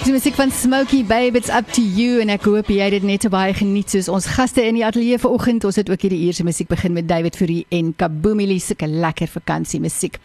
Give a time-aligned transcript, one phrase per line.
[0.00, 3.04] Die musiek van Smokey Babe it's up to you en ek hoop jy het dit
[3.04, 5.66] net so baie geniet soos ons gaste in die ateljee vanoggend.
[5.68, 9.80] Ons het ook hierdie eerste musiek begin met David Fourie en Kaboomili se lekker vakansie
[9.80, 10.16] musiek.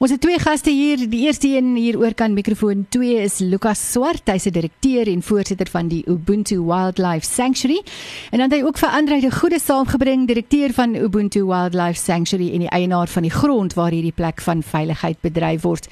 [0.00, 1.04] Ons het twee gaste hier.
[1.12, 4.24] Die eerste een hier oor kan mikrofoon 2 is Lukas Swart.
[4.32, 7.82] Hy's 'n direkteur en voorsitter van die Ubuntu Wildlife Sanctuary.
[8.32, 12.52] En dan het hy ook vir Andre de Goeie saamgebring, direkteur van Ubuntu Wildlife Sanctuary
[12.54, 15.88] en die eienaar van die grond waar hierdie plek van veiligheid bedryf word.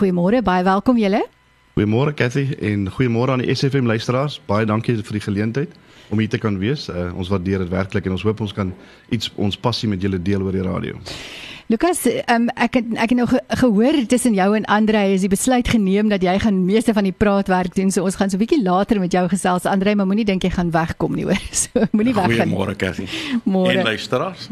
[0.00, 1.37] Goeiemôre, baie welkom julle.
[1.78, 4.40] Goeiemôre Cathy en goeiemôre aan die SFM luisteraars.
[4.50, 5.74] Baie dankie vir die geleentheid
[6.10, 6.88] om hier te kan wees.
[6.90, 8.72] Uh, ons waardeer dit werklik en ons hoop ons kan
[9.14, 10.98] iets ons passie met julle deel oor die radio.
[11.70, 12.00] Lukas,
[12.34, 15.70] um, ek het, ek het nou ge gehoor tussen jou en Andre is die besluit
[15.70, 17.94] geneem dat jy gaan meeste van die praatwerk doen.
[17.94, 19.68] So ons gaan so 'n bietjie later met jou gesels.
[19.70, 21.38] Andre, maar moenie dink jy gaan wegkom nie hoor.
[21.62, 22.50] So moenie weggaan.
[22.50, 23.06] Goeiemôre Cathy.
[23.44, 23.78] Môre.
[23.78, 24.48] En luisteraars.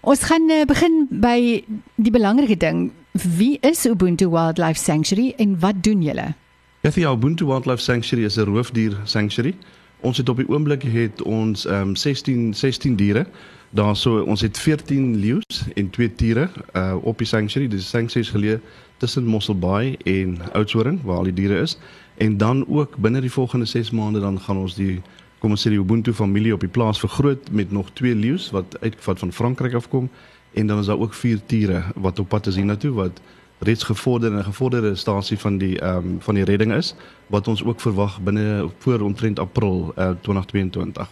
[0.00, 1.64] Ons gaan uh, begin by
[1.96, 2.90] die belangrike ding.
[3.14, 6.34] Wie is Ubuntu Wildlife Sanctuary en wat doen julle?
[6.82, 9.54] Cathy, Ubuntu Wildlife Sanctuary is 'n roofdier sanctuary.
[10.00, 13.26] Ons het op die oomblik het ons um, 16 16 diere.
[13.70, 17.68] Daar so ons het 14 leeu's en 2 tiere uh, op die sanctuary.
[17.68, 18.60] Dis sanctuary geleë
[18.96, 21.78] tussen Mossel Bay en Oudtshoorn waar al die diere is.
[22.16, 25.02] En dan ook binne die volgende 6 maande dan gaan ons die
[25.38, 28.76] kom ons sê die Ubuntu familie op die plaas vergroot met nog 2 leeu's wat
[28.80, 30.10] uitgevat van Frankryk afkom
[30.54, 33.20] en dan is daar ook vier tiere wat op pad is hiernatoe wat
[33.58, 36.94] reeds gevorderde en gevorderde stasie van die ehm um, van die redding is
[37.26, 41.08] wat ons ook verwag binne voor omtrent April uh, 2022.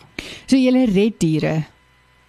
[0.46, 1.64] So julle red diere.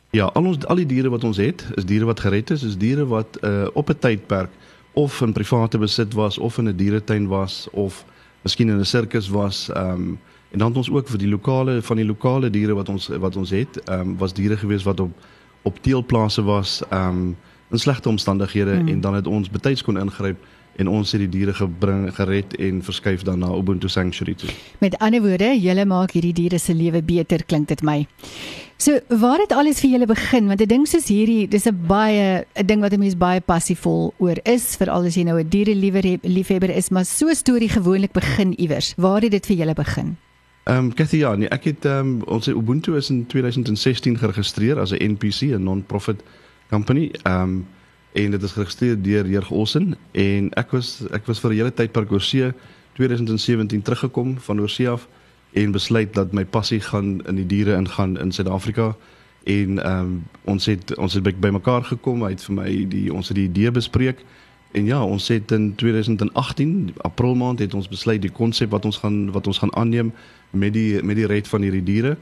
[0.09, 2.78] Ja, al ons al die diere wat ons het, is diere wat gered is, is
[2.78, 4.50] diere wat uh, op 'n tydperk
[4.94, 8.06] of in private besit was of in 'n dieretuin was of
[8.41, 10.19] miskien in 'n sirkus was ehm um,
[10.52, 13.36] en dan het ons ook vir die lokale van die lokale diere wat ons wat
[13.36, 15.11] ons het, ehm um, was diere gewees wat op
[15.64, 17.36] op teelplase was um
[17.73, 18.88] in slegte omstandighede hmm.
[18.88, 20.38] en dan het ons betyds kon ingryp
[20.75, 24.50] en ons het die diere gebring gered en verskuif dan na Ubuntu Sanctuary toe.
[24.81, 28.00] Met ander woorde, julle maak hierdie diere se lewe beter klink dit my.
[28.81, 30.47] So, waar het alles vir julle begin?
[30.47, 34.13] Want 'n ding soos hierdie, dis 'n baie 'n ding wat 'n mens baie passievol
[34.18, 38.12] oor is, veral as jy nou 'n diereliewer liefhebber is, maar so 'n storie gewoonlik
[38.12, 38.94] begin iewers.
[38.97, 40.18] Waar het dit vir julle begin?
[40.63, 44.79] Ehm um, Cathy ja, nee, ek het ehm um, ons Ubuntu is in 2016 geregistreer
[44.79, 46.24] as 'n NPC, 'n non-profit
[46.69, 47.12] company.
[47.24, 47.68] Ehm um,
[48.13, 49.96] en dit is geregistreer deur Heer Olsen.
[50.12, 52.52] En ek was ek was vir 'n hele tyd per oorsee
[52.94, 55.07] 2017 teruggekom van oorsee af
[55.52, 58.96] en besluit dat my passie gaan in die diere ingaan in Suid-Afrika.
[59.44, 63.28] En ehm um, ons het ons het bymekaar gekom, hy het vir my die ons
[63.28, 64.23] het die idee bespreek
[64.73, 68.97] En ja, ons het in 2018 April maand het ons besluit die konsep wat ons
[68.97, 70.13] gaan wat ons gaan aanneem
[70.50, 72.17] met die met die red van hierdie diere.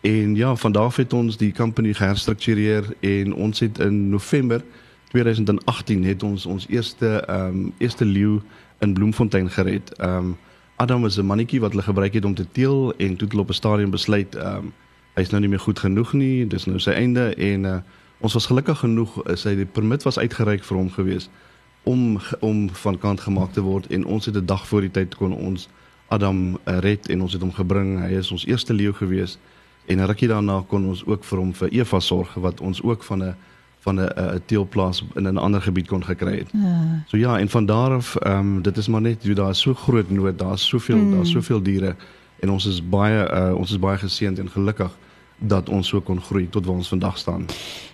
[0.00, 4.60] En ja, van daar af het ons die company geherstruktureer en ons het in November
[5.08, 8.40] 2018 het ons ons eerste ehm um, eerste leeu
[8.78, 9.92] in Bloemfontein gered.
[9.96, 10.36] Ehm um,
[10.76, 13.42] Adam was 'n mannetjie wat hulle gebruik het om te teel en toe het hulle
[13.42, 14.72] op 'n stadium besluit ehm um,
[15.14, 16.46] hy's nou nie meer goed genoeg nie.
[16.46, 17.76] Dis nou sy einde en uh,
[18.18, 21.30] ons was gelukkig genoeg sy die permit was uitgereik vir hom geweest
[21.84, 25.14] om om van kant gemaak te word en ons het 'n dag voor die tyd
[25.14, 25.68] kon ons
[26.08, 28.00] Adam uh, red en ons het hom gebring.
[28.00, 29.38] Hy is ons eerste leeu gewees
[29.86, 33.02] en 'n rukkie daarna kon ons ook vir hom vir Eva sorg wat ons ook
[33.02, 33.34] van 'n
[33.80, 36.50] van 'n 'n teelplaas in 'n ander gebied kon gekry het.
[36.52, 37.04] Ja.
[37.06, 39.60] So ja, en van daar af ehm um, dit is maar net jy daar is
[39.60, 41.14] so groot nood, daar's soveel mm.
[41.14, 41.96] daar's soveel diere
[42.38, 44.92] en ons is baie uh, ons is baie geseënd en gelukkig
[45.38, 47.46] dat ons so kon groei tot waar ons vandag staan.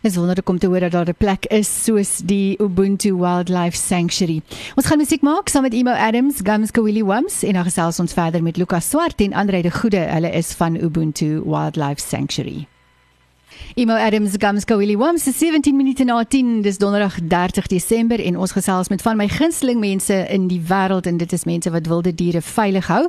[0.02, 4.42] Dis wonderlik om te hoor dat daar 'n plek is soos die Ubuntu Wildlife Sanctuary.
[4.74, 8.12] Ons gaan musiek maak saam met Emo Adams, Gums Kawili Wums en dan gesels ons
[8.12, 9.96] verder met Lukas Swart en Andre de Goede.
[9.98, 12.66] Hulle is van Ubuntu Wildlife Sanctuary.
[13.74, 18.36] Emo Adams Gamsko Willie Wams se 17 minute na 10 dis donderdag 30 Desember en
[18.36, 21.86] ons gesels met van my gunsteling mense in die wêreld en dit is mense wat
[21.86, 23.06] wilde diere veilig hou.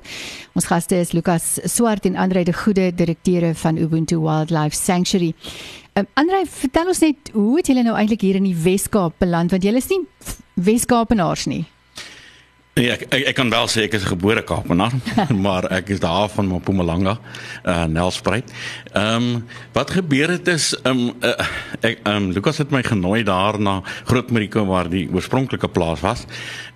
[0.53, 5.34] Ons gaste is Lukas Swart en Andre de Goede direkteure van Ubuntu Wildlife Sanctuary.
[5.94, 9.51] Um, Andre, vertel ons net hoe het julle nou eintlik hier in die Wes-Kaap beland
[9.51, 10.06] want julle is nie
[10.56, 11.65] Wes-Kaapenaars nie.
[12.71, 14.94] Nee, ek, ek ek kan wel sê ek is 'n gebore Kaapenaar,
[15.45, 17.18] maar ek is daar van Mpumalanga,
[17.68, 18.47] uh Nelspruit.
[18.94, 19.45] Ehm um,
[19.75, 21.35] wat gebeur het is ehm um, uh,
[21.81, 26.25] ek ehm um, Lukas het my genooi daar na Grootmariko waar die oorspronklike plaas was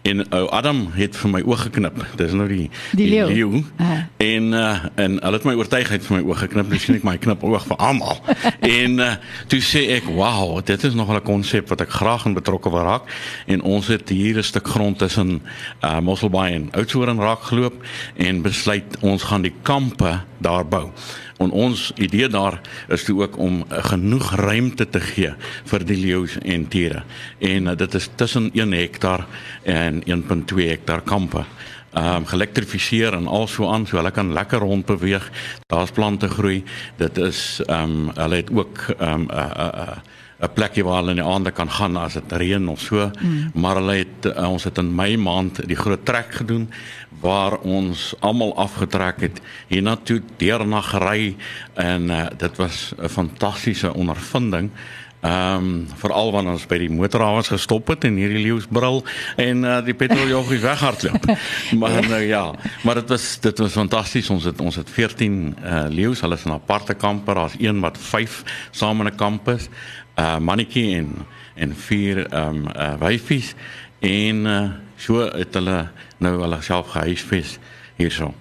[0.05, 1.97] en ou uh, Adam het vir my oog geknip.
[2.19, 3.63] Dis nou die die, die leeu.
[3.79, 4.03] Uh.
[4.21, 6.69] En uh en hulle het my oortuigheid vir my oog geknip.
[6.69, 8.19] Nou sien ek my knip oog vir almal.
[8.81, 9.15] en uh
[9.49, 12.85] toe sê ek, "Wow, dit is nog 'n konsep wat ek graag in betrokke wil
[12.85, 13.09] raak."
[13.47, 15.41] En ons het hier 'n stuk grond tussen
[15.85, 17.83] uh Mosselbaai en Oudtshoorn raak geloop
[18.17, 20.89] en besluit ons gaan die kampe daar bou.
[21.37, 25.33] En ons idee daar is toe ook om uh, genoeg ruimte te gee
[25.65, 27.03] vir die leeu's en tiere.
[27.39, 29.25] En uh, dit is tussen 1 hektaar
[29.63, 31.45] en 1.2 hektaar kampe
[31.95, 35.29] ehm um, geelektrifiseer en also aan so hulle kan lekker rond beweeg.
[35.71, 36.63] Daar's plante groei.
[36.97, 39.97] Dit is ehm um, hulle het ook ehm um, 'n uh, uh, uh,
[40.41, 43.11] 'n plekie waar hulle in die aande kan gaan as dit reën of so.
[43.21, 43.51] Mm.
[43.53, 46.69] Maar hulle het uh, ons het in Mei maand die groot trek gedoen
[47.21, 51.35] waar ons almal afgetrek het hiernatoe deur na gery
[51.73, 54.71] en uh, dit was 'n fantastiese ondervinding.
[55.25, 58.99] Ehm um, veral wanneer ons by die motorhawens gestop het en hierdie leeu's brul
[59.41, 61.25] en uh, die petroljoggies weghardloop.
[61.79, 62.43] maar nou ja,
[62.83, 64.29] maar dit was dit was fantasties.
[64.29, 67.33] Ons het ons het 14 uh, leeu's, hulle is in aparte kamper.
[67.35, 69.69] Daar's een wat 5 saam in 'n kamp is.
[70.15, 71.25] Uh mannetjie en
[71.55, 73.53] en vier ehm um, uh, wyfies
[73.99, 77.57] en uh, so het hulle nou hulle self gehuisves
[77.95, 78.33] hierso.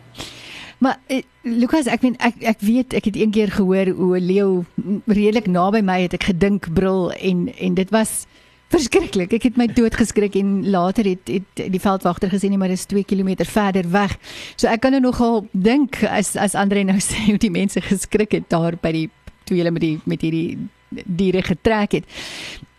[0.79, 0.99] Maar
[1.43, 4.65] Lukas, ek weet ek ek weet ek het een keer gehoor hoe 'n leeu
[5.07, 8.27] redelik naby my het ek gedink brul en en dit was
[8.69, 9.33] verskriklik.
[9.33, 12.79] Ek het my dood geskrik en later het het die veldwagter gesê nee, maar dit
[12.79, 14.19] is 2 km verder weg.
[14.57, 18.33] So ek kan nou nogal dink as as Andre nou sê hoe die mense geskrik
[18.33, 19.11] het daar by die
[19.45, 20.59] toe hulle met die met hierdie
[21.05, 22.05] diere getrek het.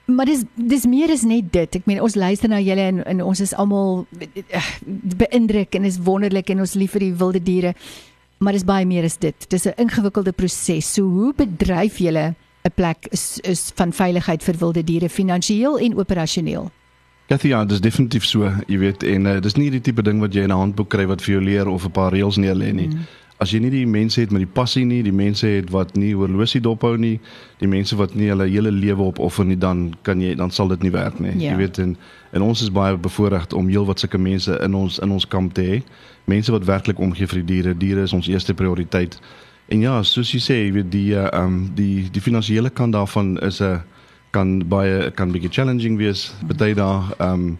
[0.06, 1.76] Maar dis dis meer is net dit.
[1.76, 4.72] Ek meen ons luister na julle en, en ons is almal eh,
[5.18, 7.74] beïndruk en is wonderlik en ons lief vir die wilde diere.
[8.38, 9.50] Maar dis baie meer as dit.
[9.50, 10.94] Dis 'n ingewikkelde proses.
[10.94, 12.36] So hoe bedryf julle
[12.66, 16.72] 'n plek is, is van veiligheid vir wilde diere finansiëel en operasioneel?
[17.28, 20.34] Kathy, ja, dis definitief so, jy weet en uh, dis nie die tipe ding wat
[20.34, 22.72] jy in 'n handboek kry wat vir jou leer of 'n paar reëls neer lê
[22.74, 22.88] nie.
[22.88, 23.06] Mm
[23.44, 26.14] as jy nie die mense het met die passie nie, die mense het wat nie
[26.16, 27.18] horlosie dophou nie,
[27.60, 30.86] die mense wat nie hulle hele lewe opoffer nie, dan kan jy dan sal dit
[30.86, 31.34] nie werk nie.
[31.34, 31.52] Ja.
[31.52, 31.96] Jy weet en
[32.36, 35.64] en ons is baie bevoorreg om heelwat sulke mense in ons in ons kamp te
[35.68, 35.82] hê.
[36.32, 37.76] Mense wat werklik omgee vir die diere.
[37.76, 39.20] Diere is ons eerste prioriteit.
[39.72, 42.96] En ja, soos jy sê, jy weet die ehm uh, um, die die finansiële kant
[42.96, 43.80] daarvan is 'n uh,
[44.32, 46.34] kan baie kan bietjie challenging wees.
[46.48, 47.58] Party daar ehm um,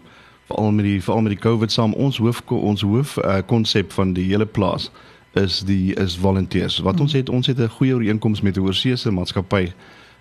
[0.48, 4.12] veral met die veral met die COVID saam ons hoof ons hoof uh, konsep van
[4.12, 4.90] die hele plaas
[5.36, 6.78] is die is volunteers.
[6.78, 7.20] Wat ons hmm.
[7.20, 9.72] het, ons het 'n goeie ooreenkoms met 'n oorseese maatskappy.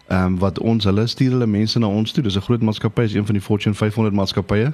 [0.07, 2.23] Ehm um, wat ons hulle stuur hulle mense na ons toe.
[2.23, 4.73] Dis 'n groot maatskappy, is een van die Fortune 500 maatskappye.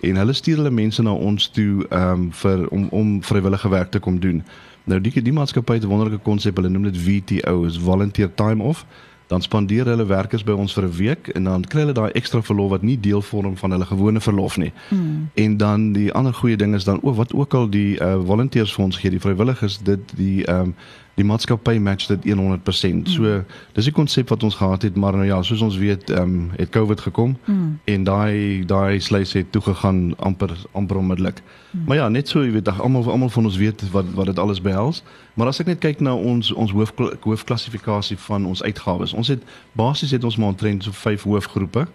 [0.00, 3.90] En hulle stuur hulle mense na ons toe ehm um, vir om om vrywillige werk
[3.90, 4.42] te kom doen.
[4.84, 6.56] Nou die die maatskappy het 'n wonderlike konsep.
[6.56, 8.86] Hulle noem dit VTO, is volunteer time off
[9.26, 12.42] dan spandeer hulle werkers by ons vir 'n week en dan kry hulle daai ekstra
[12.42, 14.72] verlof wat nie deel vorm van hulle gewone verlof nie.
[14.88, 15.28] Mm.
[15.34, 18.74] En dan die ander goeie ding is dan ook wat ook al die uh, volunteers
[18.74, 20.74] vir ons gee, die vrywilligers, dit die ehm um,
[21.16, 23.08] die maatskappy match dit 100%.
[23.08, 23.44] So mm.
[23.72, 26.50] dis 'n konsep wat ons gehad het, maar nou ja, soos ons weet, ehm um,
[26.56, 27.78] het COVID gekom mm.
[27.84, 31.42] en daai daai sluys het toe gegaan amper amper onmiddellik.
[31.70, 31.84] Mm.
[31.86, 34.60] Maar ja, net so, jy weet, almal almal van ons weet wat wat dit alles
[34.60, 35.02] behels.
[35.34, 39.12] Maar as ek net kyk na ons ons hoof hoofklassifikasie van ons uitgawes.
[39.12, 39.42] Ons het
[39.72, 41.86] basies het ons maar omtrent so vyf hoofgroepe.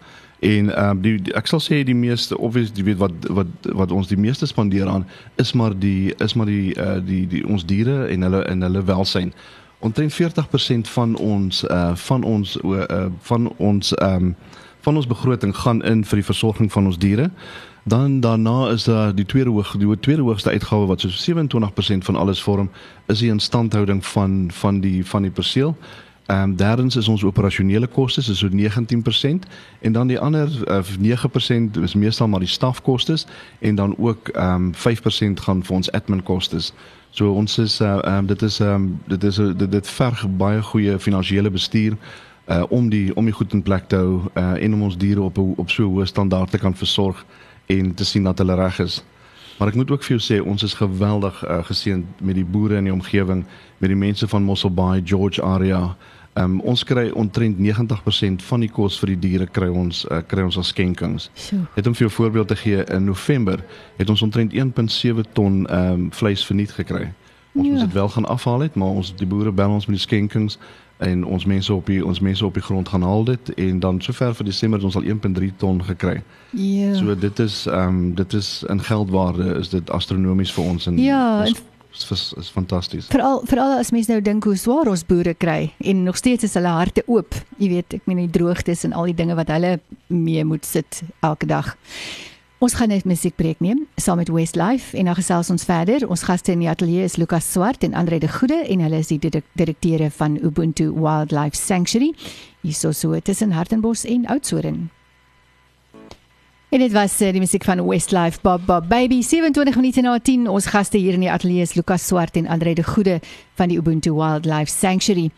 [0.42, 3.68] En ehm um, die, die ek sal sê die meeste obvious jy weet wat wat
[3.78, 5.04] wat ons die meeste spandeer aan
[5.38, 8.82] is maar die is maar die uh die die ons diere en hulle en hulle
[8.88, 9.34] welsyn.
[9.86, 14.36] Omtrent 40% van ons uh van ons uh van ons ehm um,
[14.82, 17.30] van ons begroting gaan in vir die versorging van ons diere.
[17.84, 22.16] Dan daarna is daar die tweede hoog die tweede hoogste uitgawe wat so 27% van
[22.16, 22.70] alles vorm
[23.06, 25.78] is die instandhouding van van die van die perseel.
[26.26, 29.48] Ehm um, derdens is ons operasionele kostes is so 19%
[29.82, 33.26] en dan die ander uh, 9% is meestal maar die stafkostes
[33.60, 36.74] en dan ook ehm um, 5% gaan vir ons admin kostes.
[37.10, 39.88] So ons is eh, ehm uh, um, dit is ehm um, dit is dit, dit
[39.88, 41.98] verg baie goeie finansiële bestuur
[42.48, 45.22] uh om die om die goed in plek te hou uh en om ons diere
[45.22, 47.26] op op so hoë standaarde kan versorg
[47.66, 49.04] en te sien dat hulle reg is.
[49.62, 52.80] Maar ek moet ook vir jou sê ons is geweldig uh, geseënd met die boere
[52.82, 53.44] in die omgewing,
[53.78, 55.96] met die mense van Mossel Bay, George area.
[56.34, 60.48] Um, ons kry omtrent 90% van die kos vir die diere kry ons uh, kry
[60.48, 61.30] ons as skenkings.
[61.76, 63.62] Het om vir jou voorbeeld te gee in November
[64.02, 67.12] het ons omtrent 1.7 ton um, vleis verniet gekry.
[67.54, 67.72] Ons ja.
[67.76, 70.58] moet dit wel gaan afhaal het, maar ons die boere bel ons met die skenkings
[71.02, 74.02] en ons mense op die ons mense op die grond gaan haal dit en dan
[74.02, 76.22] sover vir Desember het ons al 1.3 ton gekry.
[76.50, 76.94] Ja.
[76.96, 80.98] So dit is ehm um, dit is in geldwaarde is dit astronomies vir ons en
[81.02, 83.08] Ja, ons, is is fantasties.
[83.12, 86.54] Veral veral as mense nou dink hoe swaar ons boere kry en nog steeds is
[86.54, 87.36] hulle harte oop.
[87.58, 91.02] Jy weet, ek meen die droogtes en al die dinge wat hulle mee moet sit
[91.20, 91.76] elke dag.
[92.62, 96.04] Ons gaan net musiekbreek neem saam met Westlife en dan gesels ons verder.
[96.06, 99.10] Ons gaste in die ateljee is Lukas Swart en Andre de Goede en hulle is
[99.10, 99.18] die
[99.58, 102.12] direkteure van Ubuntu Wildlife Sanctuary.
[102.62, 104.92] Hierso so tussen Hartenbos en Oudtshoorn.
[106.70, 110.46] En dit was uh, die musiek van Westlife Bob Bob Baby 27 minute na 10
[110.48, 113.20] ons gaste hier in die ateljee is Lukas Swart en Andre de Goede
[113.58, 115.32] van die Ubuntu Wildlife Sanctuary.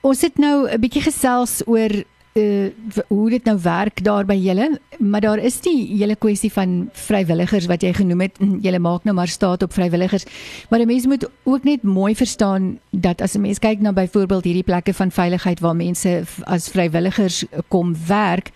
[0.00, 2.00] Ons het nou 'n bietjie gesels oor
[2.36, 2.68] uh,
[3.08, 7.66] hoe dit nou werk daar by julle, maar daar is die hele kwessie van vrywilligers
[7.66, 8.40] wat jy genoem het.
[8.62, 10.24] Julle maak nou maar staat op vrywilligers.
[10.70, 14.44] Maar 'n mens moet ook net mooi verstaan dat as 'n mens kyk na byvoorbeeld
[14.44, 18.50] hierdie plekke van veiligheid waar mense as vrywilligers kom werk,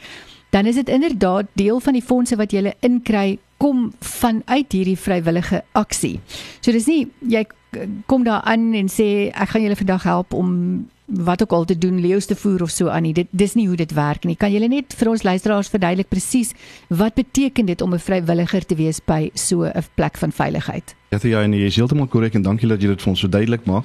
[0.51, 5.65] dan is dit inderdaad deel van die fondse wat jy inkry kom vanuit hierdie vrywillige
[5.73, 6.21] aksie.
[6.61, 7.47] So dis nie jy
[8.07, 11.79] kom daar aan en sê ek gaan julle vandag help om wat ook al te
[11.79, 13.13] doen leeu's te voer of so aan nie.
[13.15, 14.37] Dit dis nie hoe dit werk nie.
[14.37, 16.53] Kan julle net vir ons luisteraars verduidelik presies
[16.89, 20.95] wat beteken dit om 'n vrywilliger te wees by so 'n plek van veiligheid?
[21.11, 23.29] Ja, ja, nee, jy is heeltemal korrek en dankie dat jy dit vir ons so
[23.29, 23.85] duidelik maak.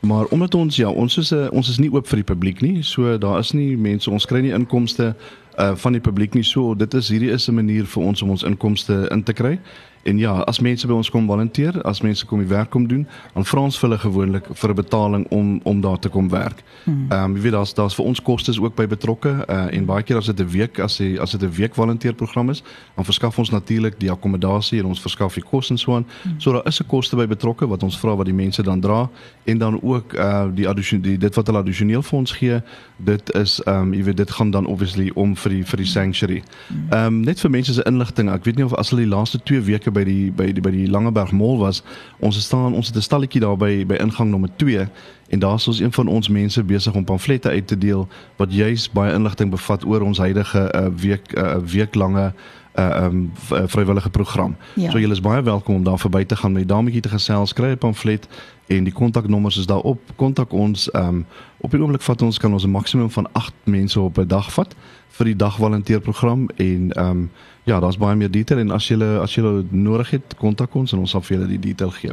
[0.00, 2.82] Maar omdat ons ja, ons is 'n ons is nie oop vir die publiek nie.
[2.82, 5.16] So daar is nie mense, ons kry nie inkomste
[5.58, 6.42] uh van die publiek nie.
[6.42, 9.58] So dit is hierdie is 'n manier vir ons om ons inkomste in te kry.
[10.04, 13.06] En ja, as mense by ons kom volunteer, as mense kom die werk kom doen,
[13.32, 16.62] dan vra ons hulle gewoonlik vir 'n betaling om om daar te kom werk.
[16.84, 17.06] Hmm.
[17.08, 20.02] Ehm um, jy weet daar's daar's vir ons kostes ook by betrokke uh, en baie
[20.02, 22.62] keer as dit 'n week as jy as dit 'n week volunteerprogram is,
[22.96, 26.06] dan verskaf ons natuurlik die akkommodasie en ons verskaf die kos en so aan.
[26.22, 26.40] Hmm.
[26.40, 29.10] So daar is 'n koste by betrokke wat ons vra wat die mense dan dra
[29.44, 32.62] en dan ook uh die addisionele dit wat hulle addisioneel vir ons gee,
[32.96, 35.86] dit is ehm um, jy weet dit gaan dan obviously om vir die vir die
[35.86, 36.42] sanctuary.
[36.68, 36.86] Hmm.
[36.90, 39.38] Ehm um, net vir mense se inligting, ek weet nie of as hulle die laaste
[39.42, 41.82] 2 weke by die by die by die Langeberg Mall was,
[42.20, 44.88] ons staan ons het 'n stalletjie daar by by ingang nommer 2
[45.28, 48.52] en daar is ons een van ons mense besig om pamflette uit te deel wat
[48.52, 52.32] juis baie inligting bevat oor ons huidige uh, week uh, weeklange
[52.78, 53.30] uh, um,
[53.66, 54.56] vrywillige program.
[54.74, 54.90] Ja.
[54.90, 57.52] So julle is baie welkom om daar verby te gaan met die dametjie te gesels,
[57.52, 58.28] kry 'n pamflet
[58.66, 60.00] en die kontaknommers is daarop.
[60.16, 61.26] Kontak ons um
[61.60, 64.52] op die oomblik vat ons kan ons 'n maksimum van 8 mense op 'n dag
[64.52, 64.74] vat
[65.08, 67.30] vir die dagvolonteerprogram en um
[67.64, 70.98] ja, daar's baie meer detail en as jy as jy nodig het, kontak ons en
[70.98, 72.12] ons sal vir julle die detail gee.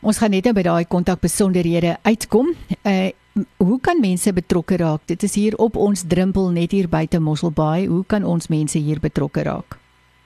[0.00, 2.54] Ons gaan net nou by daai kontak besonderhede uitkom.
[2.82, 3.10] Uh
[3.56, 5.00] hoe kan mense betrokke raak?
[5.06, 7.86] Dit is hier op ons drempel net hier buite Mosselbaai.
[7.86, 9.78] Hoe kan ons mense hier betrokke raak?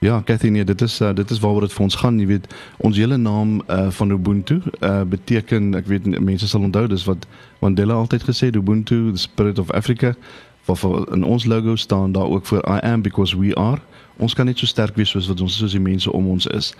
[0.03, 2.47] Ja, Cathy, nee, dit is uh, dit is waaroor dit vir ons gaan, jy weet,
[2.83, 7.23] ons hele naam uh van Ubuntu uh beteken, ek weet mense sal onthou, dis wat
[7.63, 10.11] Mandela altyd gesê het, Ubuntu, the spirit of Africa.
[10.67, 13.79] Vir in ons logo staan daar ook vir I am because we are
[14.17, 16.73] ons kan net so sterk wees soos wat ons soos die mense om ons is.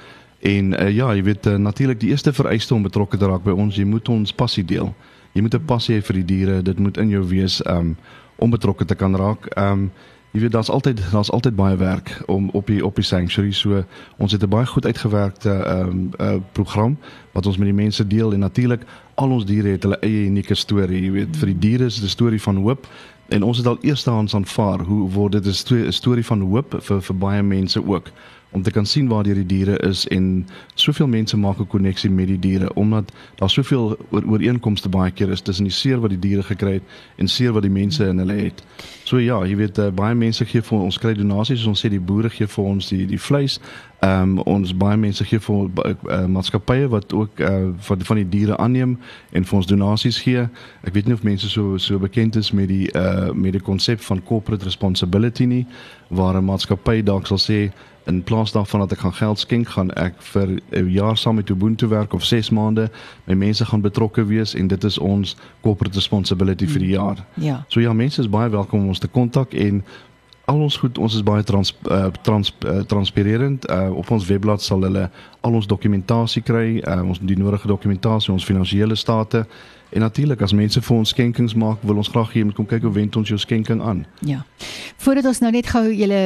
[0.43, 3.55] En uh, ja, jy weet uh, natuurlik die eerste vereiste om betrokke te raak by
[3.55, 4.91] ons, jy moet ons passie deel.
[5.33, 6.61] Jy moet 'n passie hê vir die diere.
[6.61, 7.97] Dit moet in jou wees um
[8.35, 9.57] om betrokke te kan raak.
[9.57, 9.91] Um
[10.31, 13.83] jy weet daar's altyd daar's altyd baie werk om op die op die sanctuary so
[14.17, 16.97] ons het 'n baie goed uitgewerkte um uh, program
[17.31, 18.81] wat ons met die mense deel en natuurlik
[19.15, 21.03] al ons diere het hulle eie unieke storie.
[21.03, 22.87] Jy weet vir die diere is dit 'n storie van hoop
[23.27, 27.17] En ons het al eerstehands aanvaar hoe word dit 'n storie van hoop vir vir
[27.17, 28.11] baie mense ook
[28.53, 32.27] om te kan sien waar die diere is en soveel mense maak 'n koneksie met
[32.27, 36.19] die diere omdat daar soveel oor, ooreenkomste baie keer is tussen die seer wat die
[36.19, 36.83] diere gekry het
[37.15, 38.63] en seer wat die mense in hulle het.
[39.03, 42.00] So ja, jy weet uh, baie mense gee vir ons kry donasies, ons sê die
[42.00, 43.60] boere gee vir ons die die vleis.
[44.03, 48.29] Ehm um, ons baie mense gee vir uh, maatskappye wat ook uh, van van die
[48.29, 48.98] diere aanneem
[49.31, 50.48] en vir ons donasies gee.
[50.83, 54.01] Ek weet nie of mense so so bekend is met die uh met die konsep
[54.01, 55.65] van corporate responsibility nie
[56.10, 57.72] waar 'n maatskappy dalk sal sê
[58.05, 61.50] in plaas daarvan dat ek gaan geld skenk, gaan ek vir 'n jaar saam met
[61.50, 62.89] Ubuntu werk of 6 maande.
[63.24, 66.93] My mense gaan betrokke wees en dit is ons corporate responsibility vir die mm.
[66.93, 67.25] jaar.
[67.33, 67.65] Ja.
[67.67, 69.83] So ja, mense is baie welkom om ons te kontak en
[70.45, 73.69] al ons goed, ons is baie trans uh, trans uh, transparerend.
[73.69, 75.09] Uh, op ons webblad sal hulle
[75.41, 79.45] al ons dokumentasie kry, uh, ons die nodige dokumentasie, ons finansiële state
[79.93, 82.65] En natuurlik as mense vir ons skenkings maak, wil ons graag hê jy moet kom
[82.65, 84.01] kyk hoe wend ons jou skenking aan.
[84.25, 84.39] Ja.
[85.03, 86.21] Voordat ons nou net gou julle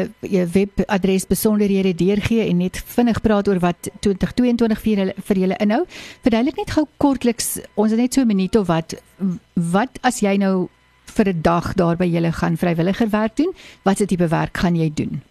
[0.54, 5.82] webadres besonderhede deurgee en net vinnig praat oor wat 2022 vir julle vir julle inhou,
[6.24, 8.96] verduidelik net gou kortliks, ons het net so 'n minuut of wat
[9.56, 10.70] wat as jy nou
[11.12, 14.92] vir 'n dag daar by julle gaan vrywilliger werk doen, watse tipe werk gaan jy
[14.94, 15.22] doen?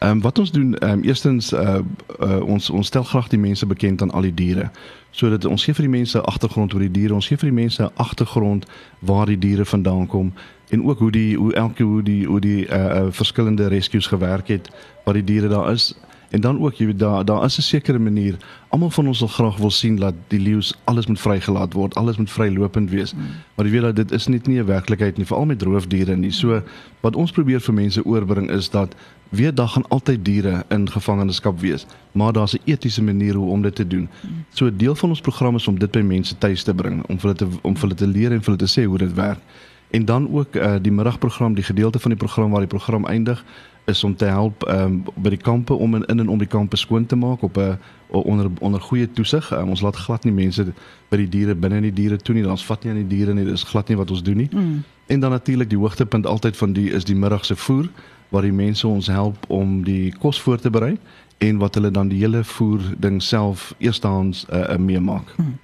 [0.00, 1.78] Ehm um, wat ons doen, ehm um, eerstens uh,
[2.20, 4.70] uh ons ons stel graag die mense bekend aan al die diere.
[5.10, 7.90] Sodat ons gee vir die mense agtergrond oor die diere, ons gee vir die mense
[7.94, 8.64] agtergrond
[8.98, 10.32] waar die diere vandaan kom
[10.70, 14.48] en ook hoe die hoe elke hoe die hoe die uh, uh verskillende rescues gewerk
[14.48, 14.70] het
[15.04, 15.94] waar die diere daar is.
[16.30, 18.36] En dan ook jy weet daar daar is 'n sekere manier.
[18.68, 22.16] Almal van ons wil graag wil sien dat die leeu's alles moet vrygelaat word, alles
[22.16, 23.14] moet vrylopend wees.
[23.14, 23.20] Mm.
[23.54, 26.30] Maar jy weet dat dit is net nie 'n werklikheid nie, veral met roofdiere nie.
[26.30, 26.62] So
[27.00, 28.94] wat ons probeer vir mense oorbring is dat
[29.28, 33.62] weer dag gaan altyd diere in gevangenskap wees, maar daar's 'n etiese manier hoe om
[33.62, 34.08] dit te doen.
[34.20, 34.44] Mm.
[34.48, 37.18] So 'n deel van ons program is om dit by mense tuis te bring, om
[37.20, 39.38] hulle te om hulle te leer en vir hulle te sê hoe dit werk.
[39.90, 43.44] En dan ook uh, die middagprogram, die gedeelte van die program waar die program eindig,
[43.90, 46.78] is om te help um, by die kampe om in, in en om die kampe
[46.80, 47.78] skoon te maak op 'n
[48.10, 49.50] onder onder goeie toesig.
[49.52, 50.72] Um, ons laat glad nie mense
[51.08, 52.46] by die diere binne in die diere toe nie.
[52.48, 53.44] Ons vat nie aan die diere nie.
[53.44, 54.48] Dis glad nie wat ons doen nie.
[54.52, 54.82] Mm.
[55.06, 57.88] En dan natuurlik die hoogtepunt altyd van die is die middagse voer
[58.28, 60.98] waar die mense ons help om die kos voor te berei
[61.38, 65.32] en wat hulle dan die hele voer ding self eerstehands uh, uh, meemaak.
[65.36, 65.56] Hmm.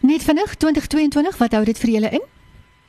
[0.00, 2.26] Net vinnig 2022, wat hou dit vir julle in?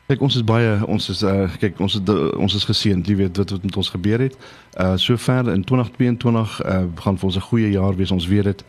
[0.10, 2.08] Kyk, ons is baie ons is uh kyk, ons het
[2.42, 4.38] ons is geseënd, jy weet wat wat met ons gebeur het.
[4.74, 8.64] Uh sover in 2022 uh gaan vir ons 'n goeie jaar wees, ons weet dit.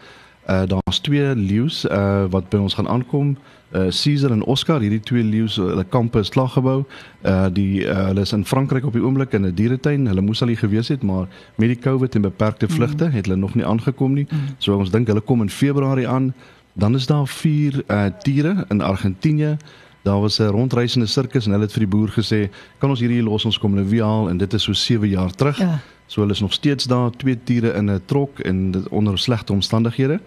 [0.45, 3.39] Uh daar's twee leeu's uh wat by ons gaan aankom.
[3.73, 6.85] Uh Caesar en Oscar, hierdie twee leeu's, hulle kampe is klaar gebou.
[7.25, 10.07] Uh die uh, hulle is in Frankryk op die oomblik in 'n dieretuin.
[10.07, 13.13] Hulle moes al hier gewees het, maar met die COVID en beperkte vlugte mm.
[13.13, 14.27] het hulle nog nie aangekom nie.
[14.31, 14.39] Mm.
[14.59, 16.35] So ons dink hulle kom in Februarie aan.
[16.73, 19.57] Dan is daar vier uh tiere in Argentinië.
[20.03, 23.23] Daar was 'n rondreisende sirkus en hulle het vir die boer gesê, "Kan ons hierdie
[23.23, 25.81] los ons kom in 'n wiel en dit is so 7 jaar terug." Ja.
[26.07, 29.53] So hulle is nog steeds daar, twee tiere in 'n trok en dit onder slegte
[29.53, 30.21] omstandighede.